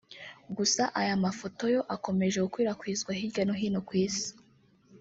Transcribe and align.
gusa 0.57 0.83
aya 1.01 1.13
mafoto 1.25 1.63
yo 1.75 1.81
akomeje 1.95 2.37
gukwirakwizwa 2.45 3.11
hirya 3.19 3.43
no 3.47 3.53
hino 3.61 3.79
ku 3.87 3.93
Isi 4.05 4.29